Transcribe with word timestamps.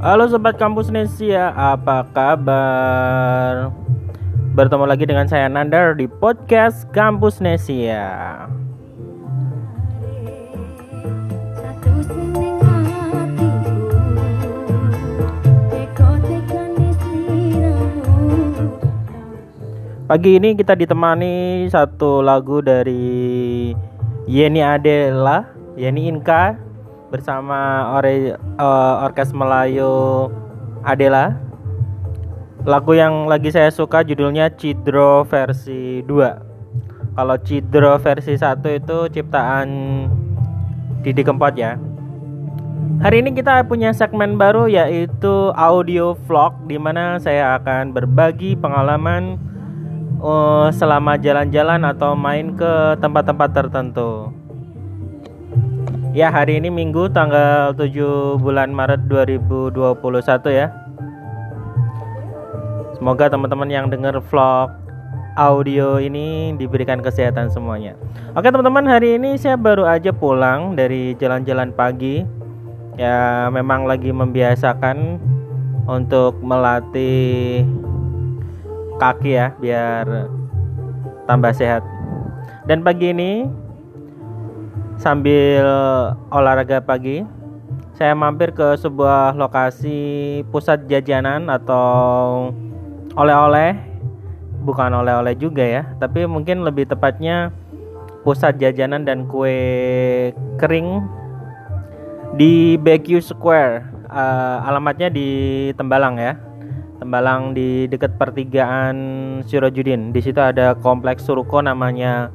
Halo 0.00 0.24
Sobat 0.32 0.56
Kampus 0.56 0.88
Nesia, 0.88 1.52
apa 1.52 2.08
kabar? 2.16 3.68
Bertemu 4.56 4.88
lagi 4.88 5.04
dengan 5.04 5.28
saya 5.28 5.44
Nandar 5.44 5.92
di 5.92 6.08
podcast 6.08 6.88
Kampus 6.88 7.36
Nesia. 7.44 8.48
Pagi 20.08 20.40
ini 20.40 20.56
kita 20.56 20.72
ditemani 20.80 21.68
satu 21.68 22.24
lagu 22.24 22.64
dari 22.64 23.76
Yeni 24.24 24.64
Adela, 24.64 25.44
Yeni 25.76 26.08
Inka 26.08 26.69
bersama 27.10 27.90
Ore, 27.98 28.38
uh, 28.56 29.04
Orkes 29.04 29.34
Melayu 29.34 30.30
Adela. 30.86 31.36
Lagu 32.62 32.94
yang 32.94 33.26
lagi 33.26 33.50
saya 33.50 33.68
suka 33.74 34.06
judulnya 34.06 34.54
Cidro 34.54 35.26
versi 35.26 36.06
2. 36.06 37.18
Kalau 37.18 37.36
Cidro 37.42 37.98
versi 37.98 38.38
1 38.38 38.62
itu 38.78 38.98
ciptaan 39.10 39.68
Didi 41.02 41.26
Kempot 41.26 41.52
ya. 41.58 41.76
Hari 43.00 43.24
ini 43.24 43.32
kita 43.32 43.64
punya 43.64 43.96
segmen 43.96 44.36
baru 44.36 44.68
yaitu 44.68 45.50
audio 45.56 46.12
vlog 46.28 46.52
di 46.68 46.76
mana 46.76 47.16
saya 47.16 47.56
akan 47.56 47.96
berbagi 47.96 48.54
pengalaman 48.60 49.40
uh, 50.20 50.68
selama 50.68 51.16
jalan-jalan 51.16 51.80
atau 51.88 52.12
main 52.12 52.52
ke 52.54 53.00
tempat-tempat 53.00 53.50
tertentu. 53.56 54.39
Ya, 56.10 56.26
hari 56.26 56.58
ini 56.58 56.74
Minggu 56.74 57.06
tanggal 57.14 57.70
7 57.70 58.42
bulan 58.42 58.74
Maret 58.74 59.06
2021 59.06 60.50
ya. 60.50 60.74
Semoga 62.98 63.30
teman-teman 63.30 63.70
yang 63.70 63.86
dengar 63.86 64.18
vlog 64.18 64.74
audio 65.38 66.02
ini 66.02 66.58
diberikan 66.58 66.98
kesehatan 66.98 67.46
semuanya. 67.54 67.94
Oke, 68.34 68.50
teman-teman, 68.50 68.90
hari 68.90 69.22
ini 69.22 69.38
saya 69.38 69.54
baru 69.54 69.86
aja 69.86 70.10
pulang 70.10 70.74
dari 70.74 71.14
jalan-jalan 71.14 71.70
pagi. 71.70 72.26
Ya, 72.98 73.46
memang 73.54 73.86
lagi 73.86 74.10
membiasakan 74.10 75.22
untuk 75.86 76.42
melatih 76.42 77.62
kaki 78.98 79.30
ya 79.38 79.54
biar 79.62 80.26
tambah 81.30 81.54
sehat. 81.54 81.86
Dan 82.66 82.82
pagi 82.82 83.14
ini 83.14 83.46
sambil 85.00 85.64
olahraga 86.28 86.84
pagi 86.84 87.24
saya 87.96 88.12
mampir 88.12 88.52
ke 88.52 88.76
sebuah 88.76 89.32
lokasi 89.32 90.40
pusat 90.52 90.84
jajanan 90.88 91.48
atau 91.48 92.52
oleh-oleh. 93.16 93.76
Bukan 94.60 94.92
oleh-oleh 94.92 95.32
juga 95.40 95.64
ya 95.64 95.88
tapi 95.96 96.28
mungkin 96.28 96.68
lebih 96.68 96.84
tepatnya 96.84 97.48
pusat 98.28 98.60
jajanan 98.60 99.08
dan 99.08 99.24
kue 99.24 99.56
kering 100.60 101.00
di 102.36 102.76
BQ 102.76 103.24
Square. 103.24 103.88
Uh, 104.10 104.68
alamatnya 104.68 105.08
di 105.08 105.28
Tembalang 105.80 106.20
ya. 106.20 106.36
Tembalang 107.00 107.56
di 107.56 107.88
dekat 107.88 108.20
pertigaan 108.20 108.96
Sirojudin. 109.48 110.12
Di 110.12 110.20
situ 110.20 110.36
ada 110.44 110.76
kompleks 110.76 111.24
Suruko 111.24 111.64
namanya 111.64 112.28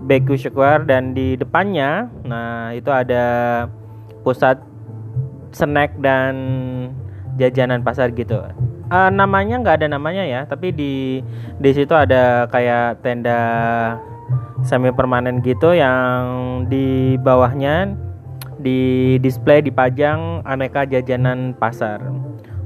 Beku 0.00 0.36
Square 0.36 0.88
dan 0.88 1.12
di 1.12 1.36
depannya 1.36 2.08
nah 2.24 2.72
itu 2.72 2.88
ada 2.88 3.66
pusat 4.24 4.60
snack 5.52 5.96
dan 5.98 6.34
jajanan 7.36 7.80
pasar 7.80 8.12
gitu. 8.12 8.40
Uh, 8.90 9.06
namanya 9.06 9.62
nggak 9.62 9.76
ada 9.80 9.86
namanya 9.86 10.26
ya 10.26 10.40
tapi 10.50 10.74
di 10.74 11.22
di 11.62 11.70
situ 11.70 11.94
ada 11.94 12.50
kayak 12.50 13.06
tenda 13.06 13.38
semi 14.66 14.90
permanen 14.90 15.40
gitu 15.40 15.72
yang 15.72 16.22
di 16.66 17.16
bawahnya 17.22 17.94
di 18.60 19.16
display 19.24 19.64
dipajang 19.64 20.44
aneka 20.44 20.84
jajanan 20.84 21.56
pasar. 21.56 22.02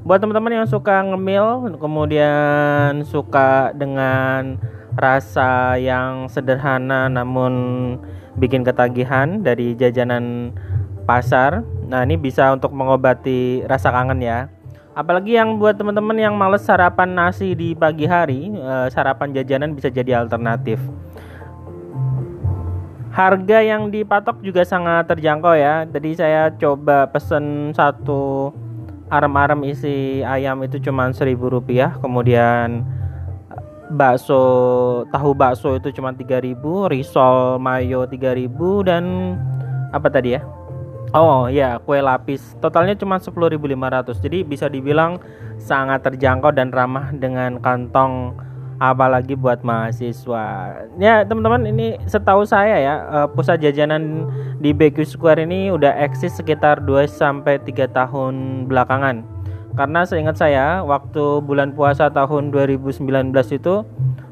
Buat 0.04 0.20
teman-teman 0.20 0.64
yang 0.64 0.68
suka 0.68 1.00
ngemil 1.00 1.78
kemudian 1.78 3.06
suka 3.08 3.72
dengan 3.72 4.58
rasa 4.94 5.74
yang 5.78 6.30
sederhana 6.30 7.10
namun 7.10 7.52
bikin 8.38 8.62
ketagihan 8.66 9.42
dari 9.42 9.74
jajanan 9.74 10.54
pasar. 11.04 11.62
Nah, 11.86 12.02
ini 12.02 12.16
bisa 12.16 12.50
untuk 12.54 12.72
mengobati 12.72 13.62
rasa 13.68 13.92
kangen 13.92 14.24
ya. 14.24 14.48
Apalagi 14.94 15.34
yang 15.34 15.58
buat 15.58 15.74
teman-teman 15.74 16.14
yang 16.14 16.34
males 16.38 16.62
sarapan 16.62 17.10
nasi 17.10 17.52
di 17.58 17.74
pagi 17.74 18.06
hari, 18.06 18.54
eh, 18.54 18.86
sarapan 18.94 19.34
jajanan 19.34 19.74
bisa 19.74 19.90
jadi 19.90 20.22
alternatif. 20.22 20.78
Harga 23.14 23.62
yang 23.62 23.94
dipatok 23.94 24.42
juga 24.42 24.66
sangat 24.66 25.06
terjangkau 25.06 25.54
ya. 25.54 25.86
Tadi 25.86 26.18
saya 26.18 26.50
coba 26.54 27.06
pesen 27.10 27.70
satu 27.74 28.50
arem-arem 29.06 29.70
isi 29.70 30.22
ayam 30.26 30.62
itu 30.66 30.82
cuma 30.82 31.10
seribu 31.14 31.46
rupiah. 31.46 31.94
Kemudian 32.02 32.82
bakso 33.94 34.42
tahu 35.14 35.30
bakso 35.32 35.78
itu 35.78 35.94
cuma 35.94 36.10
3000 36.10 36.58
risol 36.90 37.62
mayo 37.62 38.04
3000 38.04 38.50
dan 38.82 39.04
apa 39.94 40.10
tadi 40.10 40.34
ya? 40.34 40.42
Oh 41.14 41.46
ya 41.46 41.78
kue 41.78 42.02
lapis. 42.02 42.58
Totalnya 42.58 42.98
cuma 42.98 43.22
10.500 43.22 44.18
jadi 44.18 44.42
bisa 44.42 44.66
dibilang 44.66 45.22
sangat 45.62 46.02
terjangkau 46.02 46.50
dan 46.50 46.74
ramah 46.74 47.14
dengan 47.14 47.62
kantong 47.62 48.34
apalagi 48.82 49.38
buat 49.38 49.62
mahasiswa. 49.62 50.74
Ya 50.98 51.22
teman-teman 51.22 51.70
ini 51.70 51.94
setahu 52.10 52.42
saya 52.42 52.76
ya 52.82 52.94
eh, 53.06 53.28
pusat 53.30 53.62
jajanan 53.62 54.26
di 54.58 54.74
BQ 54.74 55.06
Square 55.06 55.46
ini 55.46 55.70
udah 55.70 55.94
eksis 56.02 56.34
sekitar 56.34 56.82
2 56.82 57.06
sampai 57.06 57.62
3 57.62 57.94
tahun 57.94 58.66
belakangan 58.66 59.33
karena 59.74 60.06
seingat 60.06 60.38
saya 60.38 60.80
waktu 60.86 61.42
bulan 61.42 61.74
puasa 61.74 62.10
tahun 62.10 62.54
2019 62.54 63.02
itu 63.58 63.82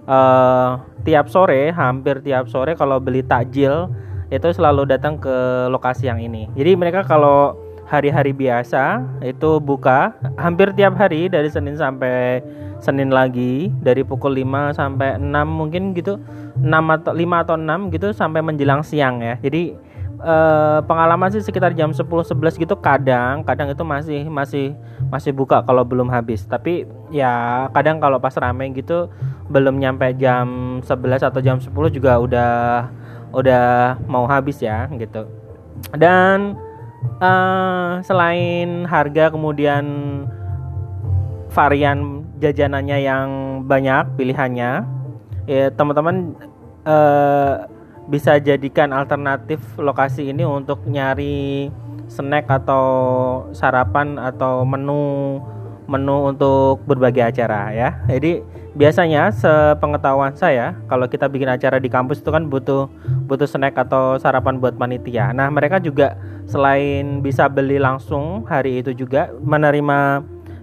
uh, 0.06 0.70
tiap 1.03 1.26
sore 1.26 1.75
hampir 1.75 2.22
tiap 2.22 2.47
sore 2.47 2.78
kalau 2.78 3.03
beli 3.03 3.26
takjil 3.26 3.91
itu 4.32 4.48
selalu 4.54 4.88
datang 4.88 5.20
ke 5.20 5.69
lokasi 5.69 6.08
yang 6.08 6.22
ini. 6.22 6.48
Jadi 6.56 6.72
mereka 6.78 7.04
kalau 7.04 7.58
hari-hari 7.84 8.32
biasa 8.32 9.04
itu 9.20 9.60
buka 9.60 10.16
hampir 10.41 10.72
tiap 10.72 10.97
hari 10.97 11.28
dari 11.28 11.53
Senin 11.53 11.76
sampai 11.76 12.41
Senin 12.80 13.12
lagi 13.12 13.70
dari 13.84 14.03
pukul 14.03 14.34
5 14.41 14.74
sampai 14.74 15.20
6 15.20 15.28
mungkin 15.47 15.92
gitu 15.92 16.19
6 16.59 16.66
atau 16.66 17.12
5 17.14 17.42
atau 17.44 17.54
6 17.54 17.94
gitu 17.94 18.09
sampai 18.16 18.41
menjelang 18.41 18.80
siang 18.80 19.20
ya. 19.20 19.36
Jadi 19.38 19.76
uh, 20.22 20.78
pengalaman 20.87 21.28
sih 21.34 21.43
sekitar 21.43 21.75
jam 21.75 21.91
10 21.91 22.06
11 22.06 22.56
gitu 22.56 22.75
kadang 22.78 23.43
kadang 23.43 23.69
itu 23.69 23.83
masih 23.83 24.22
masih 24.31 24.72
masih 25.10 25.34
buka 25.34 25.60
kalau 25.66 25.83
belum 25.83 26.09
habis. 26.09 26.47
Tapi 26.47 26.87
ya 27.12 27.66
kadang 27.75 27.99
kalau 27.99 28.22
pas 28.22 28.34
rame 28.38 28.71
gitu 28.72 29.10
belum 29.50 29.77
nyampe 29.83 30.06
jam 30.16 30.78
11 30.81 31.28
atau 31.28 31.41
jam 31.43 31.59
10 31.59 31.69
juga 31.93 32.16
udah 32.22 32.55
udah 33.34 33.99
mau 34.06 34.25
habis 34.25 34.62
ya 34.62 34.88
gitu. 34.97 35.27
Dan 35.93 36.56
uh, 37.19 37.99
selain 38.06 38.87
harga 38.87 39.34
kemudian 39.34 39.84
varian 41.53 42.24
jajanannya 42.41 42.98
yang 43.04 43.28
banyak 43.69 44.16
pilihannya 44.16 44.89
ya 45.47 45.69
teman-teman 45.74 46.33
uh, 46.86 47.66
bisa 48.12 48.36
jadikan 48.36 48.92
alternatif 48.92 49.56
lokasi 49.80 50.36
ini 50.36 50.44
untuk 50.44 50.84
nyari 50.84 51.72
snack 52.12 52.44
atau 52.44 52.84
sarapan 53.56 54.20
atau 54.20 54.68
menu 54.68 55.41
menu 55.88 56.28
untuk 56.28 56.84
berbagai 56.84 57.32
acara 57.32 57.72
ya. 57.72 58.04
Jadi 58.12 58.44
biasanya 58.76 59.32
sepengetahuan 59.32 60.36
saya 60.36 60.76
kalau 60.92 61.09
kita 61.09 61.24
bikin 61.24 61.48
acara 61.48 61.80
di 61.80 61.88
kampus 61.88 62.20
itu 62.20 62.28
kan 62.28 62.53
butuh 62.53 62.92
butuh 63.24 63.48
snack 63.48 63.80
atau 63.80 64.20
sarapan 64.20 64.60
buat 64.60 64.76
panitia. 64.76 65.32
Nah, 65.32 65.48
mereka 65.48 65.80
juga 65.80 66.20
selain 66.44 67.24
bisa 67.24 67.48
beli 67.48 67.80
langsung 67.80 68.44
hari 68.44 68.84
itu 68.84 68.92
juga 68.92 69.32
menerima 69.41 70.20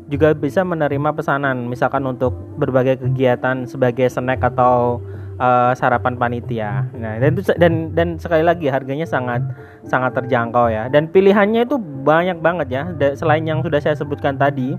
juga 0.09 0.33
bisa 0.33 0.65
menerima 0.65 1.13
pesanan 1.13 1.69
misalkan 1.69 2.01
untuk 2.05 2.33
berbagai 2.57 2.97
kegiatan 3.01 3.69
sebagai 3.69 4.09
snack 4.09 4.41
atau 4.41 5.01
uh, 5.39 5.71
sarapan 5.73 6.19
panitia. 6.19 6.85
Nah, 6.93 7.17
dan 7.17 7.33
dan 7.57 7.73
dan 7.95 8.07
sekali 8.19 8.43
lagi 8.43 8.67
harganya 8.67 9.07
sangat 9.07 9.41
sangat 9.87 10.13
terjangkau 10.19 10.69
ya. 10.69 10.91
Dan 10.91 11.09
pilihannya 11.09 11.65
itu 11.65 11.79
banyak 11.79 12.37
banget 12.43 12.67
ya. 12.69 12.83
Selain 13.15 13.41
yang 13.47 13.63
sudah 13.63 13.79
saya 13.79 13.95
sebutkan 13.95 14.35
tadi, 14.35 14.75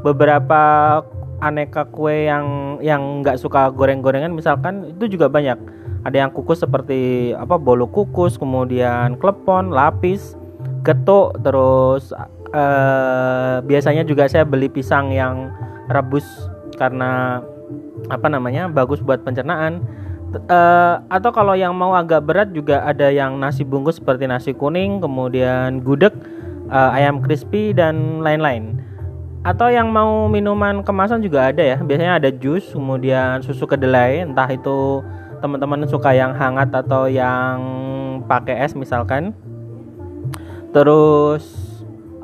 beberapa 0.00 1.02
aneka 1.42 1.84
kue 1.90 2.30
yang 2.30 2.78
yang 2.80 3.20
nggak 3.20 3.36
suka 3.36 3.68
goreng-gorengan 3.74 4.32
misalkan 4.32 4.94
itu 4.94 5.18
juga 5.18 5.28
banyak. 5.28 5.58
Ada 6.04 6.24
yang 6.24 6.30
kukus 6.36 6.60
seperti 6.60 7.32
apa 7.32 7.56
bolu 7.56 7.88
kukus, 7.88 8.36
kemudian 8.36 9.16
klepon, 9.16 9.72
lapis, 9.72 10.36
getuk, 10.84 11.32
terus 11.40 12.12
uh, 12.52 13.64
biasanya 13.64 14.04
juga 14.04 14.28
saya 14.28 14.44
beli 14.44 14.68
pisang 14.68 15.08
yang 15.08 15.48
rebus 15.88 16.24
karena 16.76 17.40
apa 18.12 18.28
namanya 18.28 18.68
bagus 18.68 19.00
buat 19.00 19.24
pencernaan 19.24 19.80
uh, 20.50 21.02
atau 21.08 21.30
kalau 21.30 21.54
yang 21.54 21.74
mau 21.74 21.94
agak 21.94 22.24
berat 22.26 22.48
juga 22.50 22.82
ada 22.84 23.10
yang 23.10 23.38
nasi 23.38 23.62
bungkus 23.62 23.98
seperti 23.98 24.26
nasi 24.28 24.50
kuning 24.52 24.98
kemudian 25.00 25.80
gudeg 25.82 26.14
uh, 26.70 26.90
ayam 26.94 27.20
crispy 27.20 27.72
dan 27.74 28.20
lain-lain. 28.20 28.80
Atau 29.44 29.68
yang 29.68 29.92
mau 29.92 30.24
minuman 30.32 30.80
kemasan 30.80 31.20
juga 31.20 31.52
ada 31.52 31.60
ya. 31.60 31.76
Biasanya 31.76 32.16
ada 32.16 32.32
jus 32.32 32.64
kemudian 32.72 33.44
susu 33.44 33.68
kedelai. 33.68 34.24
Entah 34.24 34.48
itu 34.48 35.04
teman-teman 35.44 35.84
suka 35.84 36.16
yang 36.16 36.32
hangat 36.32 36.72
atau 36.72 37.04
yang 37.04 37.60
pakai 38.24 38.64
es 38.64 38.72
misalkan. 38.72 39.36
Terus 40.72 41.44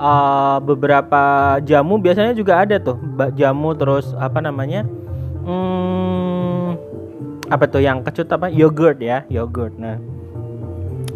uh, 0.00 0.64
beberapa 0.64 1.56
jamu 1.60 2.00
biasanya 2.00 2.32
juga 2.32 2.64
ada 2.64 2.80
tuh. 2.80 2.96
Jamu 3.36 3.76
terus 3.76 4.16
apa 4.16 4.40
namanya? 4.40 4.88
Hmm, 5.44 6.29
apa 7.50 7.66
tuh 7.66 7.82
yang 7.82 8.06
kecut 8.06 8.30
apa 8.30 8.46
yogurt 8.48 9.02
ya 9.02 9.26
yogurt 9.26 9.74
nah 9.76 9.98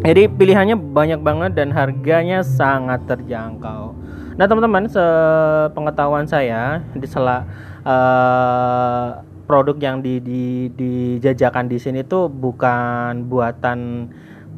jadi 0.05 0.29
pilihannya 0.29 0.77
banyak 0.77 1.23
banget 1.23 1.57
dan 1.57 1.73
harganya 1.73 2.45
sangat 2.45 3.01
terjangkau 3.09 4.05
Nah 4.35 4.45
teman-teman, 4.51 4.91
sepengetahuan 4.91 6.27
saya 6.27 6.83
di 6.91 7.07
sela 7.07 7.47
uh, 7.87 9.23
produk 9.47 9.79
yang 9.79 10.03
di, 10.03 10.19
di, 10.19 10.67
dijajakan 10.75 11.71
di 11.71 11.79
sini 11.79 12.03
tuh 12.03 12.27
bukan 12.27 13.31
buatan 13.31 14.11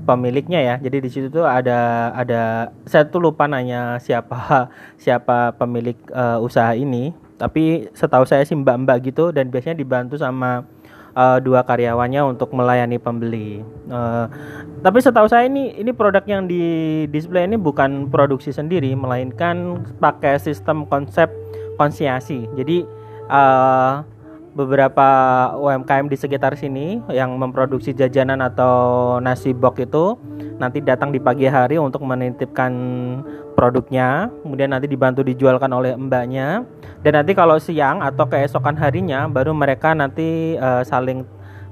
pemiliknya 0.09 0.65
ya. 0.65 0.75
Jadi 0.81 0.97
di 1.05 1.09
situ 1.13 1.29
tuh 1.29 1.45
ada 1.45 2.09
ada 2.17 2.73
saya 2.89 3.05
tuh 3.05 3.21
lupa 3.21 3.45
nanya 3.45 4.01
siapa 4.01 4.65
siapa 5.03 5.53
pemilik 5.53 5.97
uh, 6.09 6.41
usaha 6.41 6.73
ini. 6.73 7.13
Tapi 7.37 7.93
setahu 7.93 8.25
saya 8.25 8.41
sih 8.49 8.57
mbak-mbak 8.57 9.13
gitu 9.13 9.29
dan 9.29 9.53
biasanya 9.53 9.77
dibantu 9.77 10.17
sama 10.17 10.65
uh, 11.17 11.41
dua 11.41 11.65
karyawannya 11.65 12.21
untuk 12.37 12.53
melayani 12.53 13.01
pembeli. 13.01 13.65
Uh, 13.89 14.29
tapi 14.85 15.01
setahu 15.01 15.25
saya 15.25 15.49
ini 15.49 15.73
ini 15.73 15.89
produk 15.89 16.21
yang 16.29 16.45
di 16.45 17.03
display 17.09 17.49
ini 17.49 17.57
bukan 17.57 18.13
produksi 18.13 18.53
sendiri, 18.53 18.93
melainkan 18.93 19.81
pakai 19.97 20.37
sistem 20.37 20.85
konsep 20.85 21.33
konsiasi. 21.81 22.45
Jadi 22.53 22.85
uh, 23.33 24.05
beberapa 24.57 25.09
UMKM 25.53 26.09
di 26.09 26.17
sekitar 26.17 26.57
sini 26.57 26.97
yang 27.13 27.37
memproduksi 27.37 27.93
jajanan 27.93 28.41
atau 28.41 29.21
nasi 29.21 29.53
box 29.53 29.85
itu 29.85 30.17
nanti 30.57 30.81
datang 30.81 31.13
di 31.13 31.21
pagi 31.21 31.45
hari 31.45 31.77
untuk 31.77 32.01
menitipkan 32.01 32.73
produknya, 33.53 34.33
kemudian 34.41 34.73
nanti 34.73 34.89
dibantu 34.89 35.21
dijualkan 35.21 35.69
oleh 35.69 35.93
mbaknya, 35.93 36.65
dan 37.05 37.21
nanti 37.21 37.37
kalau 37.37 37.61
siang 37.61 38.01
atau 38.01 38.25
keesokan 38.25 38.73
harinya 38.73 39.29
baru 39.29 39.53
mereka 39.53 39.93
nanti 39.93 40.57
uh, 40.57 40.81
saling 40.81 41.21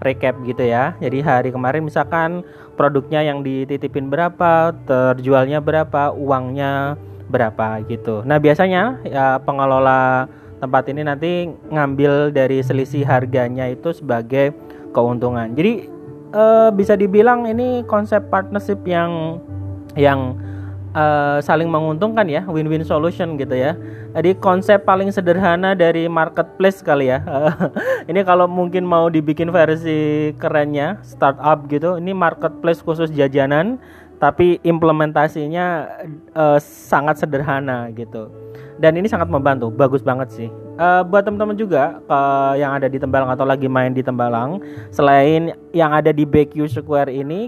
recap 0.05 0.38
gitu 0.45 0.61
ya. 0.61 0.93
Jadi 1.01 1.25
hari 1.25 1.49
kemarin 1.49 1.81
misalkan 1.81 2.45
produknya 2.77 3.25
yang 3.25 3.41
dititipin 3.41 4.13
berapa, 4.13 4.77
terjualnya 4.85 5.57
berapa, 5.57 6.13
uangnya 6.13 7.01
berapa 7.25 7.81
gitu. 7.89 8.21
Nah 8.21 8.38
biasanya 8.38 9.01
ya 9.01 9.41
pengelola 9.41 10.29
tempat 10.65 10.89
ini 10.89 11.06
nanti 11.06 11.53
ngambil 11.69 12.33
dari 12.33 12.65
selisih 12.65 13.06
harganya 13.06 13.69
itu 13.69 13.94
sebagai 13.94 14.57
keuntungan. 14.89 15.53
Jadi 15.53 15.85
uh, 16.33 16.73
bisa 16.73 16.97
dibilang 16.97 17.45
ini 17.45 17.85
konsep 17.85 18.25
partnership 18.33 18.81
yang 18.89 19.38
yang 19.94 20.33
uh, 20.97 21.38
saling 21.44 21.69
menguntungkan 21.69 22.25
ya, 22.25 22.41
win-win 22.50 22.81
solution 22.81 23.38
gitu 23.38 23.53
ya. 23.53 23.77
Jadi 24.15 24.39
konsep 24.39 24.88
paling 24.88 25.12
sederhana 25.12 25.75
dari 25.75 26.07
marketplace 26.07 26.79
kali 26.79 27.12
ya. 27.12 27.21
ini 28.09 28.25
kalau 28.25 28.47
mungkin 28.50 28.88
mau 28.88 29.12
dibikin 29.12 29.51
versi 29.51 30.31
kerennya, 30.39 31.03
startup 31.03 31.67
gitu, 31.67 32.00
ini 32.00 32.15
marketplace 32.15 32.79
khusus 32.81 33.12
jajanan 33.12 33.77
tapi 34.17 34.57
implementasinya 34.63 35.67
uh, 36.35 36.59
sangat 36.62 37.19
sederhana 37.19 37.91
gitu. 37.94 38.31
Dan 38.75 39.00
ini 39.00 39.07
sangat 39.07 39.31
membantu 39.31 39.71
bagus 39.71 40.03
banget 40.03 40.31
sih. 40.31 40.50
Uh, 40.75 41.03
buat 41.07 41.23
teman-teman 41.23 41.56
juga 41.56 42.03
uh, 42.12 42.51
yang 42.59 42.75
ada 42.75 42.91
di 42.91 43.00
Tembalang 43.00 43.31
atau 43.31 43.47
lagi 43.47 43.71
main 43.71 43.95
di 43.95 44.03
Tembalang 44.03 44.59
selain 44.91 45.56
yang 45.71 45.95
ada 45.95 46.12
di 46.12 46.27
BQ 46.27 46.67
Square 46.67 47.07
ini 47.07 47.47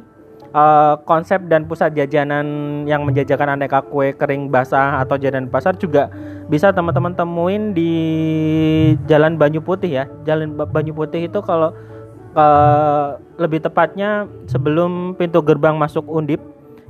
uh, 0.55 0.95
konsep 1.03 1.43
dan 1.51 1.67
pusat 1.67 1.91
jajanan 1.91 2.47
yang 2.87 3.03
menjajakan 3.03 3.59
aneka 3.59 3.83
kue 3.83 4.15
kering 4.15 4.47
basah 4.47 5.03
atau 5.03 5.19
jajanan 5.19 5.51
pasar 5.51 5.75
juga 5.75 6.07
bisa 6.47 6.71
teman-teman 6.71 7.11
temuin 7.11 7.75
di 7.75 7.91
Jalan 9.11 9.35
Banyu 9.35 9.59
Putih 9.59 9.91
ya. 9.91 10.05
Jalan 10.23 10.55
Banyu 10.55 10.95
Putih 10.95 11.27
itu 11.27 11.39
kalau 11.43 11.75
uh, 12.37 13.19
lebih 13.35 13.59
tepatnya 13.59 14.25
sebelum 14.47 15.19
pintu 15.19 15.43
gerbang 15.43 15.75
masuk 15.75 16.07
Undip 16.07 16.39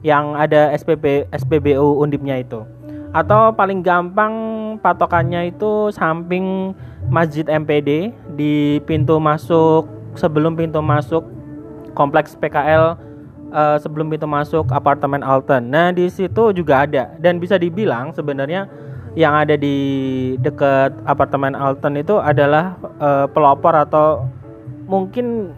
yang 0.08 0.40
ada 0.40 0.72
SPB 0.72 1.28
SPBU 1.36 2.00
Undipnya 2.00 2.40
itu 2.40 2.64
atau 3.12 3.52
paling 3.52 3.84
gampang 3.84 4.34
patokannya 4.80 5.52
itu 5.52 5.92
samping 5.92 6.72
Masjid 7.08 7.48
MPD 7.48 8.12
di 8.36 8.84
pintu 8.84 9.20
masuk 9.20 9.88
sebelum 10.16 10.60
pintu 10.60 10.84
masuk 10.84 11.24
kompleks 11.96 12.36
PKL 12.36 13.00
uh, 13.50 13.76
eh, 13.76 13.78
sebelum 13.80 14.12
pintu 14.12 14.28
masuk 14.28 14.68
apartemen 14.76 15.24
Alton. 15.24 15.72
Nah, 15.72 15.96
di 15.96 16.12
situ 16.12 16.52
juga 16.52 16.84
ada 16.84 17.16
dan 17.24 17.40
bisa 17.40 17.56
dibilang 17.56 18.12
sebenarnya 18.12 18.68
yang 19.16 19.34
ada 19.34 19.56
di 19.58 20.36
dekat 20.44 20.94
apartemen 21.08 21.56
Alton 21.56 21.98
itu 21.98 22.20
adalah 22.20 22.76
uh, 23.00 23.26
pelopor 23.32 23.74
atau 23.74 24.28
mungkin 24.86 25.56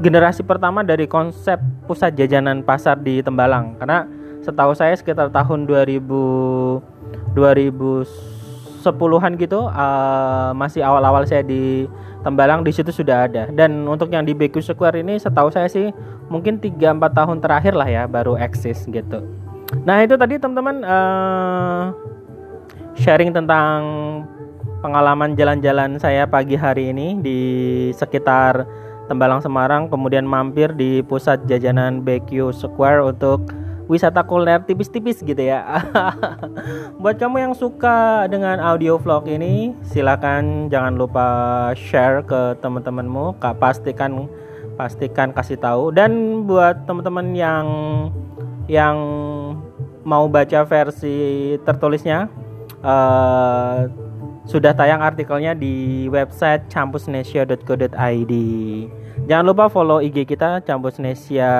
generasi 0.00 0.44
pertama 0.44 0.84
dari 0.84 1.08
konsep 1.08 1.56
pusat 1.88 2.12
jajanan 2.16 2.60
pasar 2.60 3.00
di 3.00 3.24
Tembalang 3.24 3.76
karena 3.80 4.04
setahu 4.44 4.76
saya 4.76 4.92
sekitar 4.94 5.32
tahun 5.32 5.64
2000 5.64 7.34
2010-an 7.36 9.32
gitu 9.36 9.60
uh, 9.68 10.52
masih 10.56 10.84
awal-awal 10.84 11.24
saya 11.28 11.44
di 11.44 11.88
Tembalang 12.24 12.66
di 12.66 12.72
situ 12.74 12.90
sudah 12.90 13.30
ada 13.30 13.46
dan 13.54 13.86
untuk 13.86 14.10
yang 14.10 14.26
di 14.26 14.34
BQ 14.34 14.58
Square 14.58 14.98
ini 15.00 15.16
setahu 15.20 15.48
saya 15.52 15.70
sih 15.70 15.94
mungkin 16.26 16.58
3 16.58 16.74
4 16.74 17.00
tahun 17.14 17.38
terakhir 17.38 17.74
lah 17.78 17.86
ya 17.86 18.02
baru 18.10 18.34
eksis 18.34 18.88
gitu. 18.90 19.22
Nah, 19.82 20.02
itu 20.02 20.14
tadi 20.14 20.38
teman-teman 20.38 20.82
uh, 20.86 21.90
sharing 22.94 23.34
tentang 23.34 23.78
pengalaman 24.78 25.34
jalan-jalan 25.34 25.98
saya 25.98 26.26
pagi 26.30 26.54
hari 26.54 26.94
ini 26.94 27.18
di 27.18 27.40
sekitar 27.90 28.62
Tembalang 29.06 29.38
Semarang 29.38 29.86
kemudian 29.86 30.26
mampir 30.26 30.74
di 30.74 31.02
pusat 31.02 31.46
jajanan 31.46 32.02
BQ 32.02 32.50
Square 32.50 33.06
untuk 33.06 33.54
wisata 33.86 34.26
kuliner 34.26 34.66
tipis-tipis 34.66 35.22
gitu 35.22 35.38
ya. 35.38 35.62
Buat 37.02 37.22
kamu 37.22 37.50
yang 37.50 37.54
suka 37.54 38.26
dengan 38.26 38.58
audio 38.58 38.98
vlog 38.98 39.30
ini, 39.30 39.74
silakan 39.86 40.66
jangan 40.66 40.98
lupa 40.98 41.26
share 41.78 42.26
ke 42.26 42.58
teman-temanmu. 42.58 43.38
Pastikan 43.38 44.26
pastikan 44.76 45.32
kasih 45.32 45.56
tahu 45.56 45.88
dan 45.88 46.44
buat 46.44 46.84
teman-teman 46.84 47.32
yang 47.32 47.66
yang 48.68 48.98
mau 50.04 50.28
baca 50.28 50.62
versi 50.68 51.56
tertulisnya 51.64 52.28
uh, 52.84 53.88
sudah 54.46 54.70
tayang 54.72 55.02
artikelnya 55.02 55.58
di 55.58 56.06
website 56.06 56.70
campusnesia.co.id. 56.70 58.34
Jangan 59.26 59.44
lupa 59.44 59.66
follow 59.66 59.98
IG 59.98 60.30
kita 60.30 60.62
Campusnesia 60.62 61.50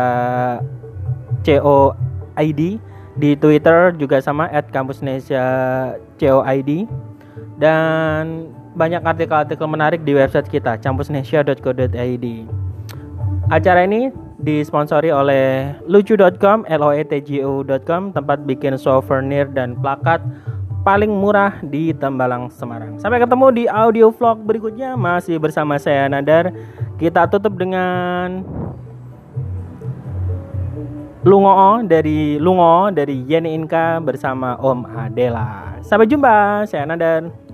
CO 1.42 1.98
ID 2.38 2.78
di 3.18 3.34
Twitter 3.34 3.90
juga 3.98 4.22
sama 4.22 4.46
@campusnesia_coid 4.70 6.70
dan 7.58 8.46
banyak 8.76 9.00
artikel-artikel 9.00 9.64
menarik 9.66 10.04
di 10.04 10.12
website 10.14 10.46
kita 10.46 10.78
campusnesia.co.id. 10.78 12.26
Acara 13.50 13.82
ini 13.88 14.12
disponsori 14.36 15.08
oleh 15.08 15.72
lucu.com, 15.88 16.68
loetgo.com, 16.68 18.12
tempat 18.12 18.38
bikin 18.44 18.76
souvenir 18.76 19.48
dan 19.48 19.72
plakat 19.80 20.20
paling 20.86 21.10
murah 21.10 21.58
di 21.66 21.90
Tembalang 21.90 22.46
Semarang. 22.54 22.94
Sampai 23.02 23.18
ketemu 23.18 23.46
di 23.50 23.64
audio 23.66 24.14
vlog 24.14 24.38
berikutnya 24.46 24.94
masih 24.94 25.42
bersama 25.42 25.82
saya 25.82 26.06
Nadar. 26.06 26.54
Kita 26.94 27.26
tutup 27.26 27.58
dengan 27.58 28.46
Lungo 31.26 31.82
dari 31.82 32.38
Lungo 32.38 32.94
dari 32.94 33.18
Yeni 33.26 33.58
Inka 33.58 33.98
bersama 33.98 34.54
Om 34.62 34.86
Adela. 34.94 35.74
Sampai 35.82 36.06
jumpa, 36.06 36.62
saya 36.70 36.86
Nadan. 36.86 37.45